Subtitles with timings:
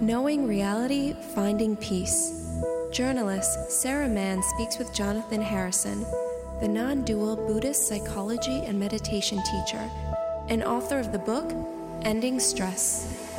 [0.00, 2.58] Knowing Reality, Finding Peace.
[2.90, 6.06] Journalist Sarah Mann speaks with Jonathan Harrison,
[6.62, 9.90] the non dual Buddhist psychology and meditation teacher,
[10.48, 11.52] and author of the book
[12.00, 13.29] Ending Stress.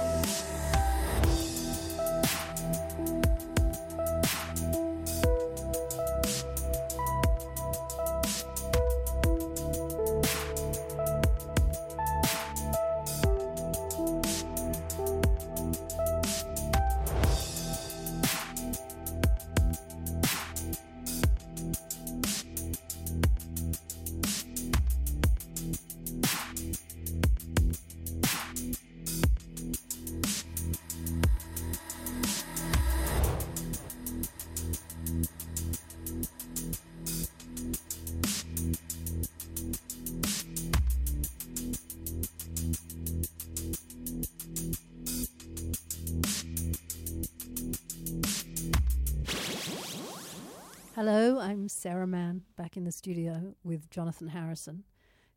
[51.82, 54.84] Sarah Mann, back in the studio with Jonathan Harrison,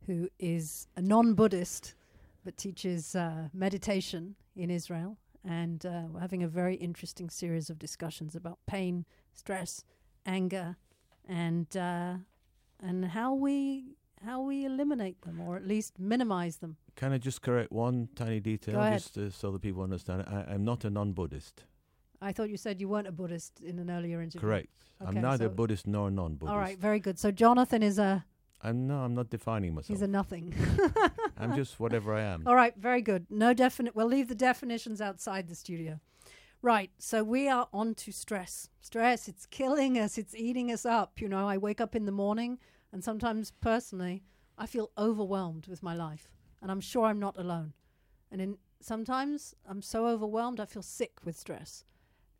[0.07, 1.95] who is a non Buddhist
[2.45, 5.17] but teaches uh, meditation in Israel.
[5.43, 9.85] And uh, we're having a very interesting series of discussions about pain, stress,
[10.27, 10.77] anger,
[11.27, 12.17] and uh,
[12.79, 16.77] and how we how we eliminate them or at least minimize them.
[16.95, 20.27] Can I just correct one tiny detail, just uh, so that people understand?
[20.27, 21.65] I, I'm not a non-Buddhist.
[22.25, 24.41] I thought you said you weren't a Buddhist in an earlier interview.
[24.41, 24.69] Correct.
[25.03, 26.53] Okay, I'm neither so- Buddhist nor non-Buddhist.
[26.53, 27.19] All right, very good.
[27.19, 28.25] So Jonathan is a
[28.63, 29.01] I'm no.
[29.01, 29.89] I'm not defining myself.
[29.89, 30.55] he's a nothing.
[31.37, 32.45] I'm just whatever I am.
[32.47, 33.27] All right, very good.
[33.29, 33.95] No definite.
[33.95, 36.01] We'll leave the definitions outside the studio.
[36.63, 36.91] Right.
[36.99, 38.71] So we are on to stress.
[38.81, 39.29] Stress.
[39.29, 40.17] It's killing us.
[40.17, 41.21] It's eating us up.
[41.21, 42.59] You know, I wake up in the morning,
[42.91, 44.23] and sometimes personally,
[44.57, 46.31] I feel overwhelmed with my life,
[46.63, 47.75] and I'm sure I'm not alone.
[48.31, 51.85] And in sometimes I'm so overwhelmed, I feel sick with stress.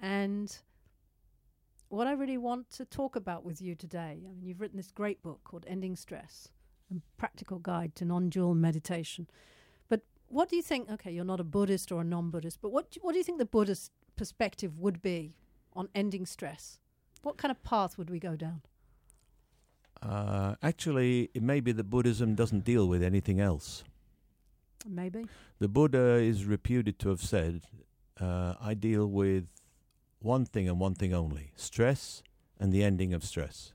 [0.01, 0.57] And
[1.89, 4.91] what I really want to talk about with you today, I mean, you've written this
[4.91, 6.49] great book called Ending Stress,
[6.91, 9.29] a practical guide to non-dual meditation.
[9.89, 10.91] But what do you think?
[10.91, 13.39] Okay, you're not a Buddhist or a non-Buddhist, but what do- what do you think
[13.39, 15.35] the Buddhist perspective would be
[15.73, 16.79] on ending stress?
[17.23, 18.63] What kind of path would we go down?
[20.03, 23.85] Uh, actually, it may be that Buddhism doesn't deal with anything else.
[24.87, 25.27] Maybe.
[25.61, 27.67] The Buddha is reputed to have said,
[28.21, 29.49] uh, "I deal with
[30.25, 32.23] one thing and one thing only: stress
[32.59, 33.73] and the ending of stress."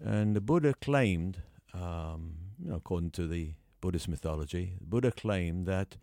[0.00, 1.42] And the Buddha claimed,
[1.74, 5.96] um, you know, according to the Buddhist mythology, Buddha claimed that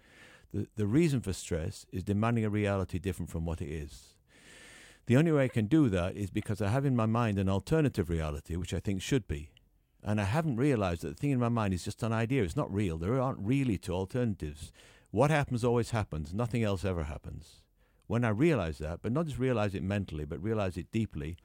[0.53, 4.16] the, the reason for stress is demanding a reality different from what it is.
[5.08, 7.50] The only way I can do that is because I have in my mind an
[7.50, 9.52] alternative reality, which I think should be.
[10.03, 12.44] And I haven't realized that the thing in my mind is just an idea.
[12.44, 12.97] It's not real.
[12.97, 14.72] There aren't really two alternatives.
[15.12, 16.34] What happens always happens.
[16.34, 17.62] Nothing else ever happens.
[18.07, 21.38] When I realize that, but not just realize it mentally, but realize it deeply,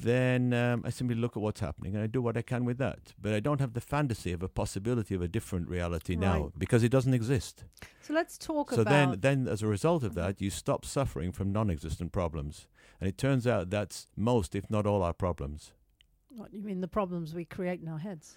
[0.00, 2.78] then um, I simply look at what's happening and I do what I can with
[2.78, 3.12] that.
[3.20, 6.82] But I don't have the fantasy of a possibility of a different reality now because
[6.82, 7.64] it doesn't exist.
[8.00, 9.20] So let's talk So about.
[9.20, 12.68] then, then as a result of that, you stop suffering from non-existent problems,
[13.00, 15.72] and it turns out that's most, if not all, our problems.
[16.30, 18.36] what you mean the problems we create in our heads?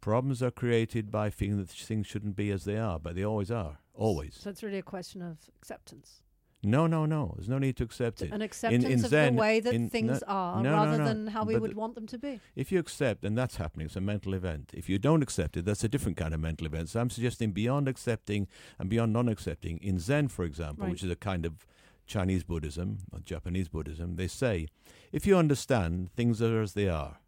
[0.00, 3.50] Problems are created by feeling that things shouldn't be as they are, but they always
[3.50, 4.36] are, always.
[4.38, 6.22] So it's really a question of acceptance.
[6.64, 7.34] No, no, no.
[7.36, 8.32] There's no need to accept it.
[8.32, 11.04] An acceptance in of Zen- the way that in- things no- are no, rather no.
[11.04, 12.40] than how we But would want them to be.
[12.56, 14.70] If you accept, and that's happening, it's a mental event.
[14.74, 16.88] If you don't accept it, that's a different kind of mental event.
[16.90, 18.48] So I'm suggesting beyond accepting
[18.78, 19.78] and beyond non-accepting.
[19.78, 20.90] In Zen, for example, Right.
[20.92, 21.66] which is a kind of
[22.06, 24.68] Chinese Buddhism or Japanese Buddhism, they say,
[25.12, 27.18] if you understand, things are as they are.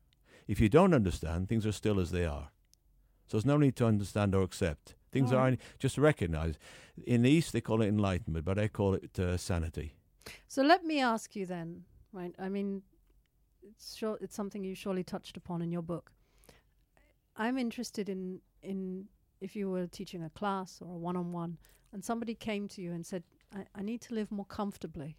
[0.49, 2.51] If you don't understand, things are still as they are.
[3.27, 4.95] So there's no need to understand or accept.
[5.17, 6.55] Things All are just recognize.
[7.07, 9.95] In the East, they call it enlightenment, but I call it uh, sanity.
[10.49, 12.35] So let me ask you then, right?
[12.39, 12.83] I mean,
[13.63, 16.13] it's sure it's something you surely touched upon in your book.
[17.37, 19.09] I'm interested in in
[19.41, 21.59] if you were teaching a class or a one-on-one,
[21.93, 23.23] and somebody came to you and said,
[23.55, 25.17] "I, I need to live more comfortably."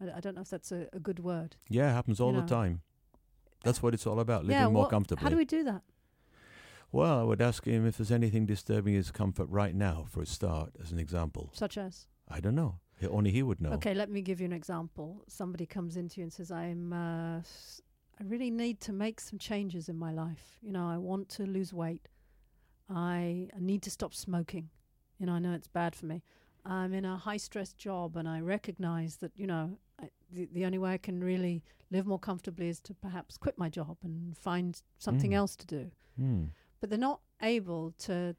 [0.00, 1.56] I, I don't know if that's a, a good word.
[1.68, 2.80] Yeah, it happens all You the time.
[3.64, 5.22] That's what it's all about, living yeah, more comfortably.
[5.22, 5.82] How do we do that?
[6.92, 10.26] Well, I would ask him if there's anything disturbing his comfort right now, for a
[10.26, 11.50] start, as an example.
[11.54, 12.06] Such as?
[12.28, 12.80] I don't know.
[13.00, 13.70] He- Only he would know.
[13.72, 15.24] Okay, let me give you an example.
[15.26, 17.80] Somebody comes into you and says, "I'm, uh, s-
[18.20, 20.58] I really need to make some changes in my life.
[20.60, 22.08] You know, I want to lose weight.
[22.88, 24.68] I, I need to stop smoking.
[25.18, 26.22] You know, I know it's bad for me.
[26.64, 30.64] I'm in a high stress job, and I recognize that you know I, the the
[30.64, 34.36] only way I can really live more comfortably is to perhaps quit my job and
[34.36, 35.34] find something Mm.
[35.36, 35.90] else to do.
[36.16, 36.44] Hmm.
[36.82, 38.34] But they're not able to.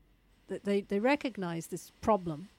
[0.49, 2.49] th- They they recognize this problem,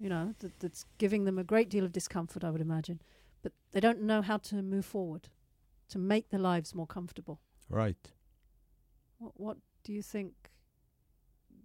[0.00, 2.98] you know, that, that's giving them a great deal of discomfort, I would imagine.
[3.42, 5.28] But they don't know how to move forward,
[5.90, 7.40] to make their lives more comfortable.
[7.68, 8.12] Right.
[9.18, 10.32] What, what do you think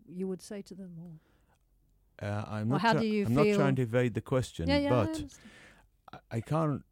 [0.06, 0.92] you would say to them?
[1.00, 2.82] Or Uh, I'm not.
[2.82, 5.08] how try- do you I'm not trying to evade the question, yeah, yeah, I but
[5.16, 5.52] understand.
[6.12, 6.84] I, I can't.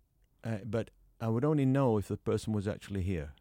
[0.43, 3.33] Uh, but I would only know if the person was actually here,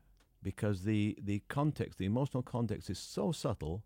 [0.42, 3.84] because the the context, the emotional context, is so subtle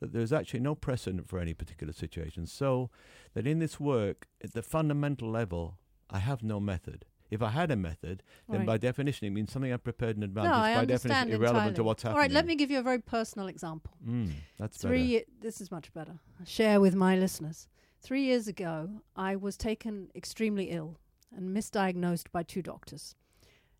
[0.00, 2.46] that there's actually no precedent for any particular situation.
[2.46, 2.90] So
[3.34, 5.78] that in this work, at the fundamental level,
[6.10, 7.06] I have no method.
[7.30, 8.66] If I had a method, then Right.
[8.66, 10.44] by definition it means something I've prepared in advance.
[10.46, 12.16] no, It's I by understand definition irrelevant to what's happening.
[12.16, 13.94] All right, let me give you a very personal example.
[14.06, 15.14] Mm, that's Three.
[15.14, 15.30] better.
[15.40, 16.20] This is much better.
[16.40, 17.66] I share with my listeners.
[18.00, 20.98] Three years ago, I was taken extremely ill
[21.34, 23.16] and misdiagnosed by two doctors.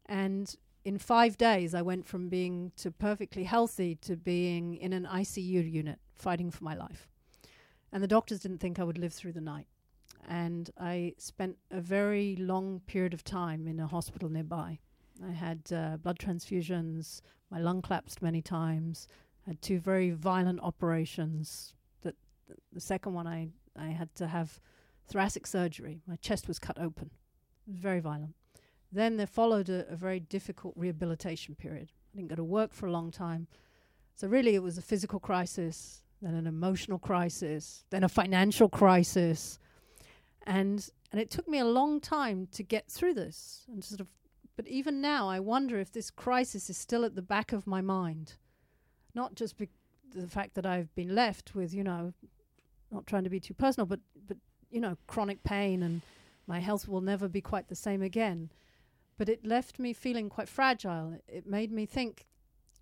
[0.07, 0.55] And
[0.87, 5.69] in five days, I went from being to perfectly healthy to being in an ICU
[5.69, 7.09] unit, fighting for my life.
[7.93, 9.67] And the doctors didn't think I would live through the night.
[10.29, 14.79] And I spent a very long period of time in a hospital nearby.
[15.27, 19.09] I had uh, blood transfusions, my lung collapsed many times,
[19.44, 21.75] had two very violent operations.
[22.03, 22.15] That
[22.47, 24.61] th- the second one, I I had to have
[25.09, 26.00] thoracic surgery.
[26.06, 27.11] My chest was cut open.
[27.67, 28.37] It was very violent.
[28.96, 31.93] Then there followed a, a very difficult rehabilitation period.
[32.12, 33.46] I didn't go to work for a long time.
[34.14, 39.58] So really, it was a physical crisis, then an emotional crisis, then a financial crisis,
[40.46, 43.64] and and it took me a long time to get through this.
[43.69, 44.08] And sort of,
[44.56, 47.81] but even now, I wonder if this crisis is still at the back of my
[47.81, 48.34] mind
[49.16, 49.70] not just be-
[50.14, 52.12] the fact that I've been left with, you know,
[52.93, 54.37] not trying to be too personal, but but
[54.70, 56.02] you know, chronic pain and
[56.46, 58.50] my health will never be quite the same again.
[59.19, 61.19] But it left me feeling quite fragile.
[61.29, 62.27] It, made me think.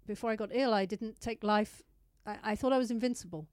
[0.07, 1.83] Before I got ill, I didn't take life.
[2.27, 3.49] I, I thought I was invincible.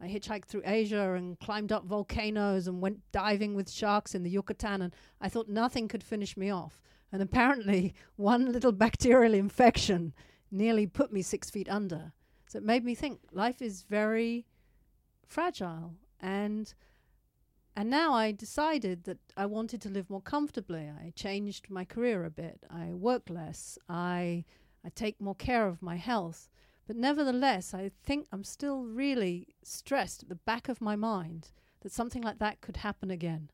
[0.00, 4.30] I hitchhiked through Asia and climbed up volcanoes and went diving with sharks in the
[4.30, 6.80] Yucatan, and I thought nothing could finish me off.
[7.12, 10.14] And apparently, one little bacterial infection
[10.50, 12.12] nearly put me six feet under.
[12.46, 14.46] So it made me think life is very
[15.26, 15.94] fragile.
[16.20, 16.72] And
[17.80, 20.90] and now I decided that I wanted to live more comfortably.
[21.04, 22.62] I changed my career a bit.
[22.68, 23.78] I work less.
[23.88, 24.44] I
[24.84, 26.50] I take more care of my health.
[26.86, 31.90] But nevertheless, I think I'm still really stressed at the back of my mind that
[31.90, 33.48] something like that could happen again.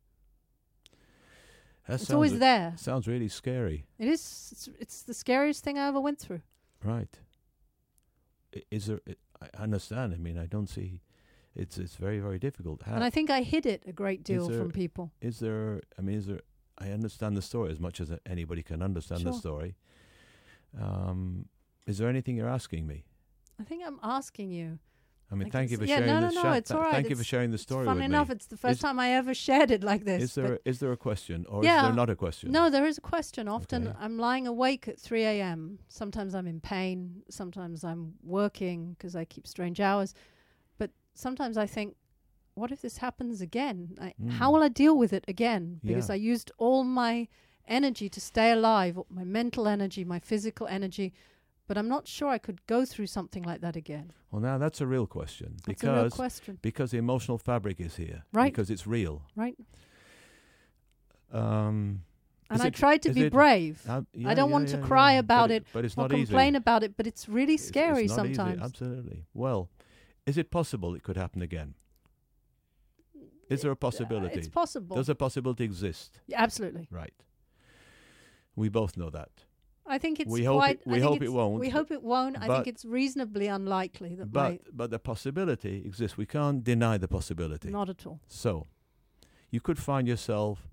[1.86, 2.74] That it's always re- there.
[2.76, 3.86] Sounds really scary.
[3.96, 4.48] It is.
[4.50, 6.42] It's, it's the scariest thing I ever went through.
[6.82, 7.16] Right.
[8.56, 9.00] I- Is there?
[9.06, 10.14] I I understand.
[10.14, 11.00] I mean, I don't see.
[11.56, 12.82] It's it's very very difficult.
[12.82, 15.10] How, And I think I hid it a great deal there- from people.
[15.20, 15.80] is there?
[15.98, 16.40] I mean, is there?
[16.78, 19.76] I understand the story as much as anybody can understand the story.
[20.78, 21.46] Um,
[21.86, 23.04] is there anything you're asking me?
[23.60, 24.78] I think I'm asking you.
[25.30, 26.34] I mean, I thank you for yeah, sharing no, this.
[26.34, 26.92] no, no, sha- it's all right.
[26.92, 28.28] Thank you for sharing the story fun enough.
[28.28, 28.34] me.
[28.36, 30.22] It's the first Is- time I ever shared it like this.
[30.22, 32.52] Is there but- is there a question or is there not a question?
[32.52, 33.48] no, there is a question.
[33.48, 33.96] Often Okay.
[33.98, 35.80] I'm lying awake at 3 a.m.
[35.88, 37.22] Sometimes I'm in pain.
[37.28, 40.14] Sometimes I'm working because I keep strange hours.
[41.16, 41.96] But sometimes I think,
[42.54, 43.96] what if this happens again?
[44.00, 44.52] I, How Mm.
[44.52, 45.80] will I deal with it again?
[45.82, 46.14] Because Yeah.
[46.14, 47.28] I used all my
[47.66, 51.12] energy to stay alive, my mental energy, my physical energy.
[51.68, 54.12] But I'm not sure I could go through something like that again.
[54.30, 57.80] Well, now that's a real question That's a real because question, because the emotional fabric
[57.80, 58.24] is here.
[58.32, 58.52] Right.
[58.52, 59.22] Because it's real.
[59.34, 59.56] right?
[61.32, 62.02] Um,
[62.50, 63.82] And I it- tried to be it- brave.
[63.88, 66.02] uh, yeah, I don't yeah, want yeah, to cry about but it but it's or
[66.02, 66.26] not easy.
[66.26, 68.62] complain about it, but it's really It's- it's scary not easy, sometimes.
[68.62, 69.24] Absolutely.
[69.34, 69.68] Well,
[70.26, 71.74] is it possible it could happen again?
[73.48, 74.38] Is there a Uh, possibility?
[74.38, 74.96] it's possible.
[74.96, 76.20] Does a possibility exist?
[76.26, 76.88] Yeah, absolutely.
[76.90, 77.14] Right.
[78.56, 79.44] We both know that.
[79.88, 80.80] I think it's We hope quite.
[80.80, 82.36] it- we hope it won't, We hope it won't.
[82.38, 84.32] I think it's reasonably unlikely that.
[84.32, 86.16] But but the possibility exists.
[86.16, 87.70] We can't deny the possibility.
[87.70, 88.18] Not at all.
[88.26, 88.66] So,
[89.50, 90.68] you could find yourself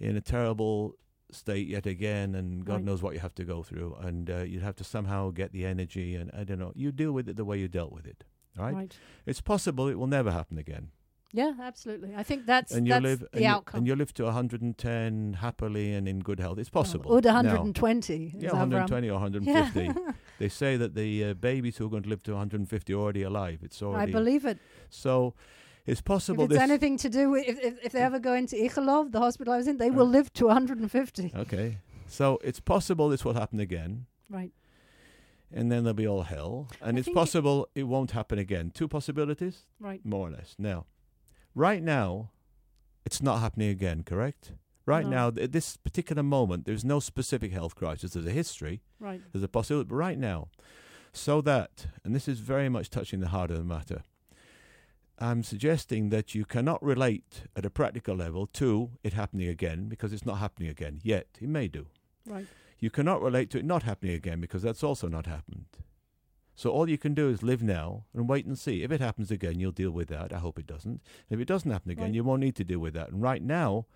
[0.00, 0.96] in a terrible
[1.30, 2.84] state yet again, and God Right.
[2.84, 5.64] knows what you have to go through, and uh, you'd have to somehow get the
[5.64, 6.72] energy, and I don't know.
[6.74, 8.24] You deal with it the way you dealt with it,
[8.56, 8.74] right?
[8.74, 8.96] Right.
[9.26, 10.90] It's possible it will never happen again,
[11.32, 12.14] Yeah, absolutely.
[12.16, 13.78] I think that's and you that's live the and you, outcome.
[13.78, 16.58] and you live to 110 happily and in good health.
[16.58, 17.12] It's possible.
[17.12, 18.34] Or the Now- 120.
[18.38, 19.80] yeah, 120 or 150.
[19.84, 20.12] Yeah.
[20.38, 23.22] They say that the uh, babies who are going to live to 150 are already
[23.24, 23.58] alive.
[23.62, 24.12] It's already.
[24.12, 24.58] I believe it.
[24.88, 25.34] so.
[25.86, 26.62] It's If possible it's this.
[26.62, 29.56] anything to do with if, if, if they ever go into Ichilov, the hospital I
[29.56, 31.32] was in, they will Uh, live to 150.
[31.34, 31.78] Okay.
[32.06, 34.52] So it's possible this will happen again, Right.
[35.52, 36.68] And then there'll be all hell.
[36.80, 38.70] And I it's think it- possible it, won't happen again.
[38.70, 40.04] Two possibilities, Right.
[40.04, 40.54] more or less.
[40.58, 40.86] Now,
[41.54, 42.30] right now,
[43.04, 44.52] it's not happening again, correct?
[44.86, 45.10] Right No.
[45.30, 48.12] now, at this particular moment, there's no specific health crisis.
[48.12, 49.20] There's a history, Right.
[49.32, 50.48] there's a possibility, but right now,
[51.12, 54.02] so that, and this is very much touching the heart of the matter,
[55.18, 60.12] I'm suggesting that you cannot relate at a practical level to it happening again because
[60.12, 61.26] it's not happening again yet.
[61.40, 61.86] It may do.
[62.24, 62.46] Right.
[62.78, 65.66] You cannot relate to it not happening again because that's also not happened.
[66.54, 68.82] So all you can do is live now and wait and see.
[68.82, 70.32] If it happens again, you'll deal with that.
[70.32, 71.00] I hope it doesn't.
[71.30, 72.14] If it doesn't happen again, Right.
[72.14, 73.10] you won't need to deal with that.
[73.10, 73.86] And right now,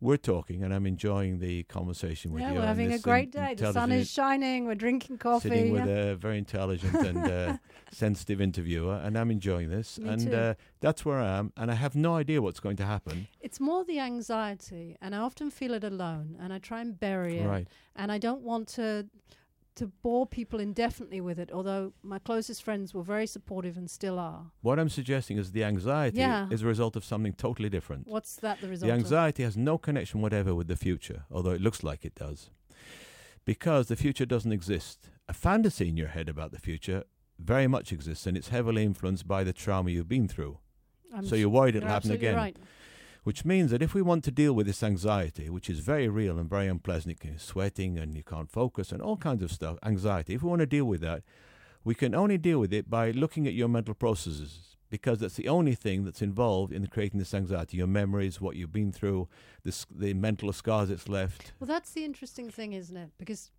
[0.00, 2.58] we're talking, and I'm enjoying the conversation with yeah, you.
[2.60, 3.54] we're having a great day.
[3.54, 4.64] The sun is shining.
[4.64, 5.48] We're drinking coffee.
[5.48, 7.56] sitting with a very intelligent and uh,
[7.90, 9.98] sensitive interviewer, and I'm enjoying this.
[9.98, 10.36] Me and too.
[10.36, 13.26] Uh, that's where I am, and I have no idea what's going to happen.
[13.40, 17.38] It's more the anxiety, and I often feel it alone, and I try and bury
[17.38, 17.46] it.
[17.46, 17.66] Right.
[17.96, 19.08] And I don't want to
[19.78, 21.50] to bore people indefinitely with it.
[21.52, 24.46] Although my closest friends were very supportive and still are.
[24.60, 26.48] What I'm suggesting is the anxiety Yeah.
[26.50, 28.06] is a result of something totally different.
[28.06, 28.88] What's that the result?
[28.88, 28.98] The of?
[29.00, 32.50] anxiety has no connection whatever with the future, although it looks like it does.
[33.44, 35.08] Because the future doesn't exist.
[35.28, 37.04] A fantasy in your head about the future
[37.38, 40.58] very much exists, and it's heavily influenced by the trauma you've been through.
[41.14, 42.34] I'm so you're worried it'll you're happen again.
[42.36, 42.56] Right.
[43.28, 46.38] Which means that if we want to deal with this anxiety, which is very real
[46.38, 50.32] and very unpleasant, be sweating and you can't focus and all kinds of stuff, anxiety,
[50.32, 51.22] if we want to deal with that,
[51.84, 55.46] we can only deal with it by looking at your mental processes because that's the
[55.46, 59.28] only thing that's involved in creating this anxiety your memories, what you've been through,
[59.62, 61.52] the, the mental scars it's left.
[61.60, 63.10] Well, that's the interesting thing, isn't it?
[63.18, 63.50] Because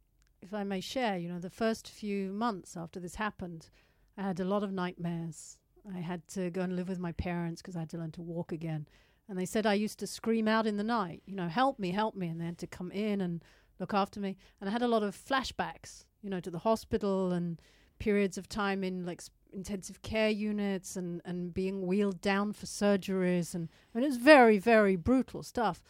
[0.41, 3.69] if I may share, you know, the first few months after this happened,
[4.17, 5.59] I had a lot of nightmares.
[5.95, 8.23] I had to go and live with my parents because I had to learn to
[8.23, 8.87] walk again.
[9.29, 11.91] And they said I used to scream out in the night, you know, help me,
[11.91, 12.27] help me.
[12.27, 13.43] And they had to come in and
[13.79, 14.35] look after me.
[14.59, 17.61] And I had a lot of flashbacks, you know, to the hospital and
[17.99, 19.21] periods of time in like
[19.53, 23.53] intensive care units and, and being wheeled down for surgeries.
[23.53, 25.83] And, and it was very, very brutal stuff.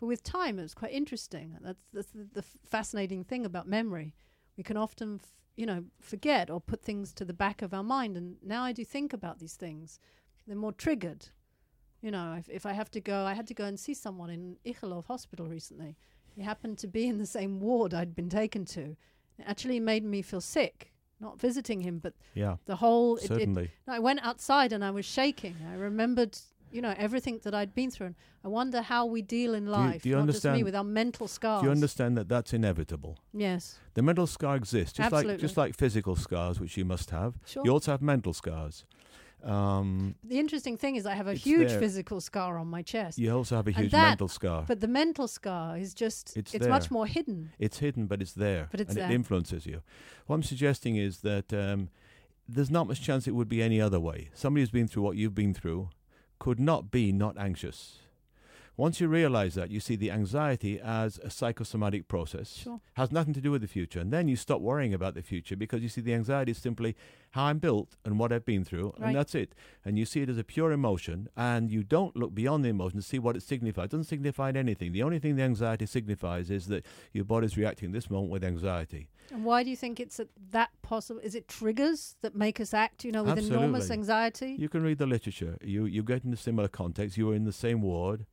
[0.00, 1.58] But with time, it was quite interesting.
[1.60, 4.14] That's, that's the, the fascinating thing about memory.
[4.56, 7.82] We can often, f- you know, forget or put things to the back of our
[7.82, 8.16] mind.
[8.16, 9.98] And now I do think about these things.
[10.46, 11.26] They're more triggered.
[12.02, 14.30] You know, if, if I have to go, I had to go and see someone
[14.30, 15.96] in Ichilov Hospital recently.
[16.36, 18.82] He happened to be in the same ward I'd been taken to.
[19.38, 23.16] It actually made me feel sick, not visiting him, but Yeah, the whole.
[23.16, 23.70] It, it, certainly.
[23.88, 25.56] I went outside and I was shaking.
[25.68, 26.38] I remembered,
[26.70, 28.06] you know, everything that I'd been through.
[28.06, 28.14] And
[28.44, 30.84] I wonder how we deal in you- life, do you not just me, with our
[30.84, 31.62] mental scars.
[31.62, 33.18] Do you understand that that's inevitable?
[33.32, 35.40] Yes, The mental scar exists, just like Absolutely.
[35.42, 37.34] just like physical scars, which you must have.
[37.44, 37.64] sure.
[37.64, 38.84] You also have mental scars.
[39.44, 41.78] Um, the interesting thing is, I have a huge there.
[41.78, 44.64] physical scar on my chest, you also have a huge that- mental scar.
[44.66, 47.52] but the mental scar is just, It's it's, much more hidden.
[47.58, 49.10] It's hidden, but it's there, But it's and there.
[49.10, 49.82] it influences you.
[50.26, 51.88] What I'm suggesting is that um,
[52.48, 54.30] there's not much chance it would be any other way.
[54.34, 55.90] Somebody who's been through what you've been through
[56.38, 57.98] could not be not anxious.
[58.78, 62.54] Once you realize that, you see the anxiety as a psychosomatic process.
[62.54, 62.80] Sure.
[62.94, 63.98] Has nothing to do with the future.
[63.98, 66.94] And then you stop worrying about the future because you see the anxiety is simply
[67.32, 69.08] how I'm built and what I've been through, Right.
[69.08, 69.52] and that's it.
[69.84, 73.00] And you see it as a pure emotion, and you don't look beyond the emotion
[73.00, 73.86] to see what it signifies.
[73.86, 74.92] It doesn't signify anything.
[74.92, 79.08] The only thing the anxiety signifies is that your body's reacting this moment with anxiety.
[79.32, 80.20] And why do you think it's
[80.52, 81.20] that possible?
[81.24, 83.92] Is it triggers that make us act, you know, with enormous Absolutely.
[83.94, 84.56] anxiety?
[84.56, 85.58] You can read the literature.
[85.62, 87.18] You you get in a similar context.
[87.18, 88.24] You were in the same ward,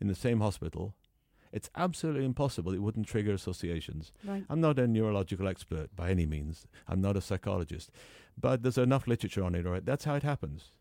[0.00, 0.94] in the same hospital.
[1.50, 4.12] It's absolutely impossible it wouldn't trigger associations.
[4.24, 4.44] right.
[4.50, 6.66] I'm not a neurological expert by any means.
[6.86, 7.90] I'm not a psychologist,
[8.38, 9.66] but there's enough literature on it.
[9.66, 10.72] All right, that's how it happens.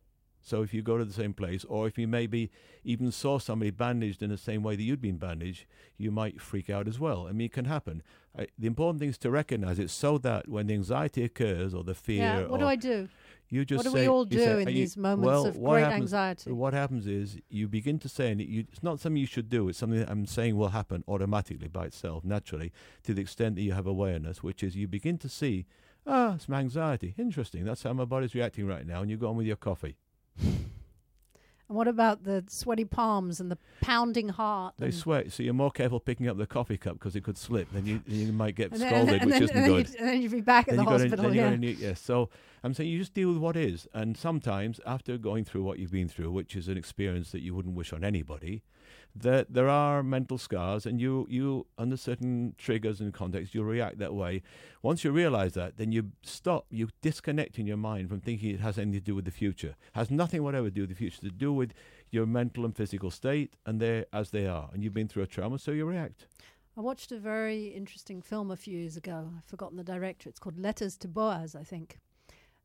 [0.41, 2.51] So if you go to the same place, or if you maybe
[2.83, 5.65] even saw somebody bandaged in the same way that you'd been bandaged,
[5.97, 7.27] you might freak out as well.
[7.27, 8.01] I mean, it can happen.
[8.37, 11.83] I, the important thing is to recognize it, so that when the anxiety occurs or
[11.83, 12.41] the fear, Yeah.
[12.47, 13.09] What or do I do?
[13.49, 15.61] You just What do we all do say, in "Are you- these moments well, of
[15.61, 16.51] great happens- anxiety?
[16.51, 19.49] what happens is you begin to say, and it, you, it's not something you should
[19.49, 19.69] do.
[19.69, 22.71] It's something that I'm saying will happen automatically by itself, naturally,
[23.03, 25.65] to the extent that you have awareness, which is you begin to see,
[26.05, 27.15] ah, it's my anxiety.
[27.17, 27.63] Interesting.
[27.63, 29.01] That's how my body's reacting right now.
[29.01, 29.95] And you go on with your coffee.
[31.69, 34.75] And what about the sweaty palms and the pounding heart?
[34.77, 37.67] They sweat, so you're more careful picking up the coffee cup because it could slip.
[37.73, 39.87] Then you, you might get and then, scalded, which isn't good.
[39.99, 41.35] And then you'd be back at then the hospital.
[41.35, 41.55] yeah.
[41.55, 41.99] yes.
[41.99, 42.29] So
[42.63, 45.91] I'm saying you just deal with what is, and sometimes after going through what you've
[45.91, 48.63] been through, which is an experience that you wouldn't wish on anybody,
[49.15, 53.99] that there are mental scars, and you you under certain triggers and contexts you'll react
[53.99, 54.41] that way.
[54.81, 58.59] Once you realise that, then you stop, you disconnect in your mind from thinking it
[58.59, 59.75] has anything to do with the future.
[59.93, 61.21] Has nothing whatever to do with the future.
[61.21, 61.73] To do with
[62.09, 65.27] your mental and physical state, and they're as they are, and you've been through a
[65.27, 66.27] trauma, so you react.
[66.77, 69.31] I watched a very interesting film a few years ago.
[69.35, 70.29] I've forgotten the director.
[70.29, 71.97] It's called Letters to Boaz, I think.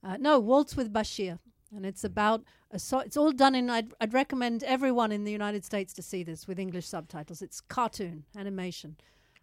[0.05, 1.39] Uh, no, Waltz with Bashir.
[1.75, 5.33] And it's about a so it's all done in I'd, I'd recommend everyone in the
[5.33, 7.41] United States to see this with English subtitles.
[7.41, 8.97] It's cartoon animation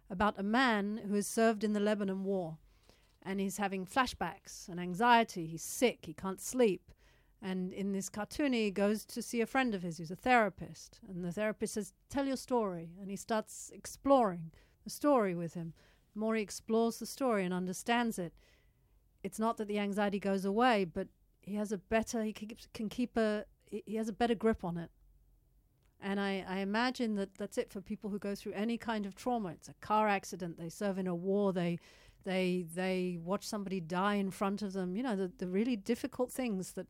[0.08, 2.58] about a man who has served in the Lebanon war
[3.22, 5.46] and he's having flashbacks and anxiety.
[5.46, 6.92] He's sick, he can't sleep.
[7.42, 11.00] And in this cartoon, he goes to see a friend of his who's a therapist.
[11.08, 12.90] And the therapist says, Tell your story.
[13.00, 14.50] And he starts exploring
[14.84, 15.72] the story with him.
[16.12, 18.34] The more he explores the story and understands it,
[19.22, 21.08] it's not that the anxiety goes away, but
[21.40, 24.90] he has a better, he can keep a, he has a better grip on it.
[26.02, 29.14] And I, I imagine that that's it for people who go through any kind of
[29.14, 29.50] trauma.
[29.50, 31.78] It's a car accident, they serve in a war, they,
[32.24, 34.96] they, they watch somebody die in front of them.
[34.96, 36.86] You know, the, the really difficult things that,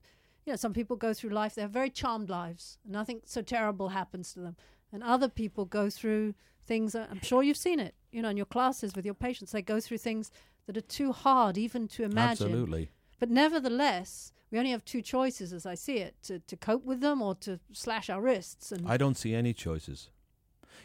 [0.46, 2.78] you know, some people go through life, they have very charmed lives.
[2.84, 4.56] Nothing so terrible happens to them.
[4.92, 6.34] And other people go through
[6.64, 9.52] things, I'm sure you've seen it, you know, in your classes with your patients.
[9.52, 10.30] They go through things
[10.73, 12.47] that are too hard even to imagine.
[12.47, 12.91] Absolutely.
[13.19, 17.00] But nevertheless, we only have two choices as I see it to, to cope with
[17.00, 18.71] them or to slash our wrists.
[18.73, 20.11] And I don't see any choices.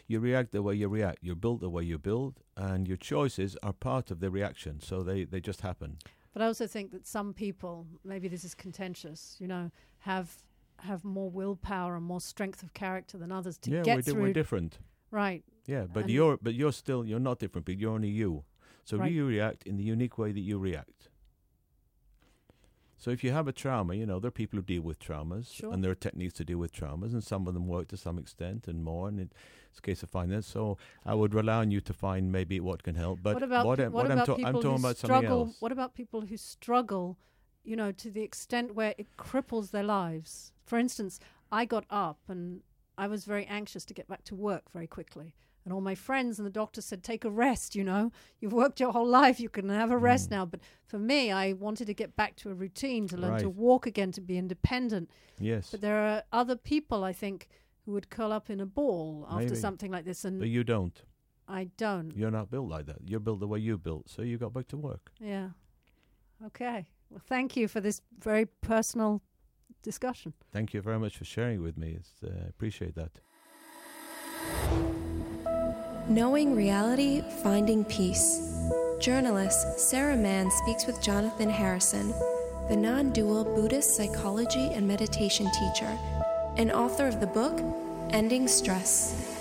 [0.08, 1.18] You react the way you react.
[1.22, 4.80] You're built the way you build, and your choices are part of the reaction.
[4.80, 5.98] So they, they just happen.
[6.32, 10.36] But I also think that some people, maybe this is contentious, you know, have
[10.80, 14.10] have more willpower and more strength of character than others to yeah, get we're, di-
[14.12, 14.20] through.
[14.22, 14.78] we're different.
[15.10, 15.42] right.
[15.66, 17.64] Yeah, but And- you're but you're still you're not different.
[17.66, 18.44] But you're only you.
[18.86, 19.10] So Right.
[19.10, 21.08] you react in the unique way that you react.
[22.96, 25.52] So if you have a trauma, you know there are people who deal with traumas,
[25.52, 25.72] Sure.
[25.72, 28.16] and there are techniques to deal with traumas, and some of them work to some
[28.16, 29.08] extent and more.
[29.08, 30.44] And it's a case of finding that.
[30.44, 33.18] So I would rely on you to find maybe what can help.
[33.24, 34.78] But what about what, pe- I'm- what what I'm, about ta- people I'm who talking
[34.84, 35.40] about something struggle?
[35.46, 35.60] else.
[35.60, 37.18] What about people who struggle,
[37.64, 40.52] you know, to the extent where it cripples their lives?
[40.64, 41.18] For instance,
[41.50, 42.62] I got up and
[42.96, 45.34] I was very anxious to get back to work very quickly.
[45.66, 47.74] And all my friends and the doctor said, "Take a rest.
[47.74, 49.40] You know, you've worked your whole life.
[49.40, 50.30] You can have a rest Mm.
[50.30, 53.50] now." But for me, I wanted to get back to a routine, to learn to
[53.50, 55.10] walk again, to be independent.
[55.40, 57.48] Yes, But there are other people, I think,
[57.84, 59.56] who would curl up in a ball after Maybe.
[59.56, 61.02] something like this, and but you don't.
[61.48, 62.16] I don't.
[62.16, 62.98] You're not built like that.
[63.04, 64.08] You're built the way you built.
[64.08, 65.10] So you got back to work.
[65.20, 65.50] Yeah.
[66.44, 66.86] Okay.
[67.10, 69.20] Well, thank you for this very personal
[69.82, 70.32] discussion.
[70.52, 71.90] Thank you very much for sharing with me.
[71.98, 73.20] It's, uh, I appreciate that.
[76.08, 78.40] Knowing Reality, Finding Peace.
[79.00, 82.14] Journalist Sarah Mann speaks with Jonathan Harrison,
[82.68, 85.98] the non dual Buddhist psychology and meditation teacher,
[86.58, 87.60] and author of the book
[88.10, 89.35] Ending Stress.